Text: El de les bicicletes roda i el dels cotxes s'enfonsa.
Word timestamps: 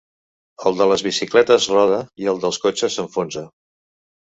El 0.69 0.79
de 0.79 0.87
les 0.91 1.03
bicicletes 1.07 1.69
roda 1.75 2.01
i 2.25 2.31
el 2.33 2.41
dels 2.47 2.61
cotxes 2.65 2.99
s'enfonsa. 2.99 3.47